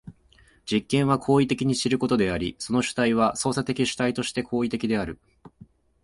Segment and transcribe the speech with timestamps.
[0.65, 5.19] 実験は行為的に知ることであり、その主体は操作的主体として行為的である。